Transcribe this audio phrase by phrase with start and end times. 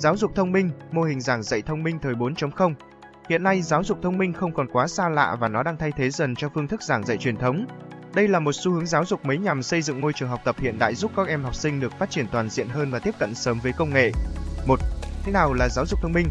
[0.00, 2.74] Giáo dục thông minh, mô hình giảng dạy thông minh thời 4.0.
[3.28, 5.92] Hiện nay giáo dục thông minh không còn quá xa lạ và nó đang thay
[5.96, 7.66] thế dần cho phương thức giảng dạy truyền thống.
[8.14, 10.56] Đây là một xu hướng giáo dục mới nhằm xây dựng môi trường học tập
[10.58, 13.14] hiện đại giúp các em học sinh được phát triển toàn diện hơn và tiếp
[13.18, 14.12] cận sớm với công nghệ.
[14.66, 14.80] 1.
[15.24, 16.26] Thế nào là giáo dục thông minh?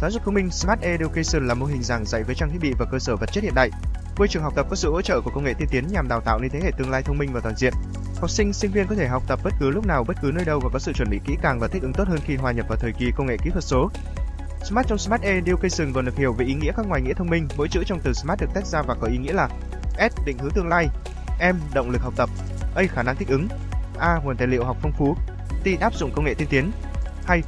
[0.00, 2.72] Giáo dục thông minh Smart Education là mô hình giảng dạy với trang thiết bị
[2.78, 3.70] và cơ sở vật chất hiện đại.
[4.16, 6.20] Môi trường học tập có sự hỗ trợ của công nghệ tiên tiến nhằm đào
[6.20, 7.72] tạo nên thế hệ tương lai thông minh và toàn diện.
[8.22, 10.44] Học sinh, sinh viên có thể học tập bất cứ lúc nào, bất cứ nơi
[10.44, 12.52] đâu và có sự chuẩn bị kỹ càng và thích ứng tốt hơn khi hòa
[12.52, 13.90] nhập vào thời kỳ công nghệ kỹ thuật số.
[14.64, 17.48] Smart trong Smart Education còn được hiểu về ý nghĩa các ngoài nghĩa thông minh.
[17.56, 19.48] Mỗi chữ trong từ Smart được tách ra và có ý nghĩa là
[19.98, 20.26] S.
[20.26, 20.88] Định hướng tương lai
[21.52, 21.56] M.
[21.74, 22.30] Động lực học tập
[22.74, 22.82] A.
[22.88, 23.48] Khả năng thích ứng
[23.98, 24.20] A.
[24.24, 25.16] Nguồn tài liệu học phong phú
[25.64, 25.80] T.
[25.80, 26.70] Áp dụng công nghệ tiên tiến
[27.26, 27.42] 2.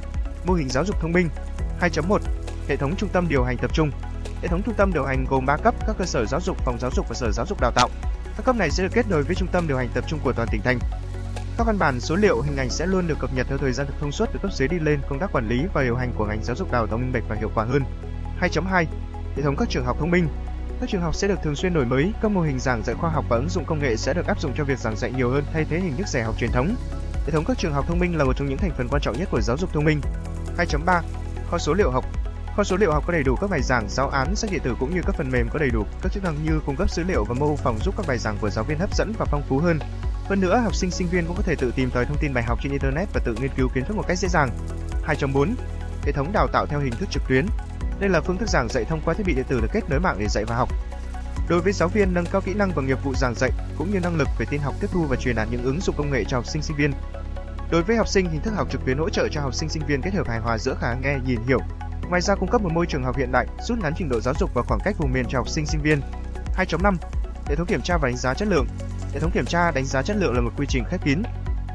[0.45, 1.29] Mô hình giáo dục thông minh
[1.81, 2.19] 2.1
[2.67, 3.91] Hệ thống trung tâm điều hành tập trung
[4.41, 6.77] Hệ thống trung tâm điều hành gồm 3 cấp, các cơ sở giáo dục, phòng
[6.79, 7.89] giáo dục và sở giáo dục đào tạo.
[8.37, 10.33] Các cấp này sẽ được kết nối với trung tâm điều hành tập trung của
[10.33, 10.79] toàn tỉnh thành.
[11.57, 13.87] Các văn bản, số liệu, hình ảnh sẽ luôn được cập nhật theo thời gian
[13.87, 16.11] thực thông suốt từ cấp dưới đi lên, công tác quản lý và điều hành
[16.15, 17.83] của ngành giáo dục đào tạo minh bạch và hiệu quả hơn.
[18.39, 18.85] 2.2
[19.35, 20.27] Hệ thống các trường học thông minh
[20.79, 23.09] các trường học sẽ được thường xuyên đổi mới, các mô hình giảng dạy khoa
[23.09, 25.29] học và ứng dụng công nghệ sẽ được áp dụng cho việc giảng dạy nhiều
[25.29, 26.75] hơn thay thế hình thức dạy học truyền thống.
[27.25, 29.17] Hệ thống các trường học thông minh là một trong những thành phần quan trọng
[29.19, 30.01] nhất của giáo dục thông minh.
[30.57, 31.01] 2.3
[31.51, 32.05] Kho số liệu học
[32.55, 34.75] Kho số liệu học có đầy đủ các bài giảng, giáo án, sách điện tử
[34.79, 37.03] cũng như các phần mềm có đầy đủ các chức năng như cung cấp dữ
[37.03, 39.43] liệu và mô phỏng giúp các bài giảng của giáo viên hấp dẫn và phong
[39.49, 39.79] phú hơn.
[40.25, 42.43] Hơn nữa, học sinh sinh viên cũng có thể tự tìm tòi thông tin bài
[42.43, 44.49] học trên internet và tự nghiên cứu kiến thức một cách dễ dàng.
[45.07, 45.53] 2.4
[46.03, 47.45] Hệ thống đào tạo theo hình thức trực tuyến.
[47.99, 49.99] Đây là phương thức giảng dạy thông qua thiết bị điện tử được kết nối
[49.99, 50.69] mạng để dạy và học.
[51.49, 53.99] Đối với giáo viên nâng cao kỹ năng và nghiệp vụ giảng dạy cũng như
[53.99, 56.23] năng lực về tin học tiếp thu và truyền đạt những ứng dụng công nghệ
[56.27, 56.91] cho học sinh sinh viên.
[57.71, 59.85] Đối với học sinh, hình thức học trực tuyến hỗ trợ cho học sinh sinh
[59.87, 61.59] viên kết hợp hài hòa giữa khả nghe, nhìn hiểu.
[62.09, 64.33] Ngoài ra cung cấp một môi trường học hiện đại, rút ngắn trình độ giáo
[64.39, 66.01] dục và khoảng cách vùng miền cho học sinh sinh viên.
[66.57, 66.95] 2.5
[67.45, 68.67] Hệ thống kiểm tra và đánh giá chất lượng.
[69.13, 71.23] Hệ thống kiểm tra đánh giá chất lượng là một quy trình khép kín.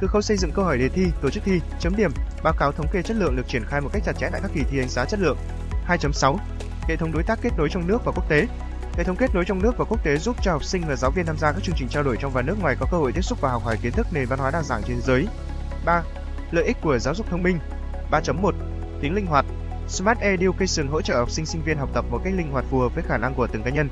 [0.01, 2.11] Từ khâu xây dựng câu hỏi đề thi, tổ chức thi, chấm điểm,
[2.43, 4.51] báo cáo thống kê chất lượng được triển khai một cách chặt chẽ tại các
[4.55, 5.37] kỳ thi đánh giá chất lượng.
[5.89, 6.37] 2.6
[6.83, 8.47] Hệ thống đối tác kết nối trong nước và quốc tế.
[8.97, 11.11] Hệ thống kết nối trong nước và quốc tế giúp cho học sinh và giáo
[11.11, 13.13] viên tham gia các chương trình trao đổi trong và nước ngoài có cơ hội
[13.13, 15.27] tiếp xúc và học hỏi kiến thức nền văn hóa đa dạng trên thế giới.
[15.85, 16.03] 3.
[16.51, 17.59] Lợi ích của giáo dục thông minh.
[18.11, 18.53] 3.1
[19.01, 19.47] Tính linh hoạt.
[19.91, 22.79] Smart Education hỗ trợ học sinh sinh viên học tập một cách linh hoạt phù
[22.79, 23.89] hợp với khả năng của từng cá nhân.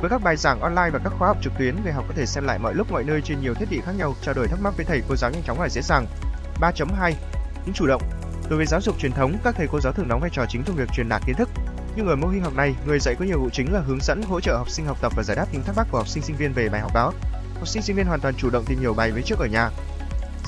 [0.00, 2.26] Với các bài giảng online và các khóa học trực tuyến, người học có thể
[2.26, 4.60] xem lại mọi lúc mọi nơi trên nhiều thiết bị khác nhau, trao đổi thắc
[4.62, 6.06] mắc với thầy cô giáo nhanh chóng và dễ dàng.
[6.60, 7.12] 3.2
[7.64, 8.02] Tính chủ động.
[8.48, 10.62] Đối với giáo dục truyền thống, các thầy cô giáo thường đóng vai trò chính
[10.64, 11.48] trong việc truyền đạt kiến thức,
[11.96, 14.22] nhưng ở mô hình học này, người dạy có nhiệm vụ chính là hướng dẫn,
[14.22, 16.22] hỗ trợ học sinh học tập và giải đáp những thắc mắc của học sinh
[16.22, 17.12] sinh viên về bài học đó.
[17.54, 19.70] Học sinh sinh viên hoàn toàn chủ động tìm hiểu bài với trước ở nhà.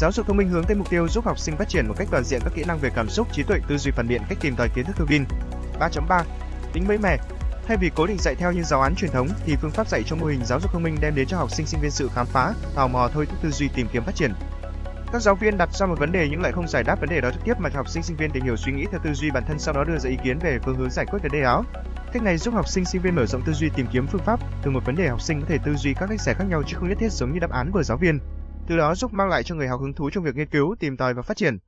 [0.00, 2.08] Giáo dục thông minh hướng tới mục tiêu giúp học sinh phát triển một cách
[2.10, 4.38] toàn diện các kỹ năng về cảm xúc, trí tuệ, tư duy phản biện, cách
[4.40, 5.24] tìm tòi kiến thức thông tin.
[5.80, 6.22] 3.3
[6.72, 7.16] Tính mới mẻ
[7.66, 10.02] Thay vì cố định dạy theo như giáo án truyền thống thì phương pháp dạy
[10.02, 12.08] trong mô hình giáo dục thông minh đem đến cho học sinh sinh viên sự
[12.14, 14.32] khám phá, tò mò thôi thúc tư duy tìm kiếm phát triển.
[15.12, 17.20] Các giáo viên đặt ra một vấn đề nhưng lại không giải đáp vấn đề
[17.20, 19.14] đó trực tiếp mà cho học sinh sinh viên tìm hiểu suy nghĩ theo tư
[19.14, 21.32] duy bản thân sau đó đưa ra ý kiến về phương hướng giải quyết vấn
[21.32, 21.64] đề đó.
[22.12, 24.40] Cách này giúp học sinh sinh viên mở rộng tư duy tìm kiếm phương pháp
[24.62, 26.62] từ một vấn đề học sinh có thể tư duy các cách giải khác nhau
[26.66, 28.18] chứ không nhất thiết giống như đáp án của giáo viên.
[28.66, 30.96] Từ đó giúp mang lại cho người học hứng thú trong việc nghiên cứu, tìm
[30.96, 31.58] tòi và phát triển.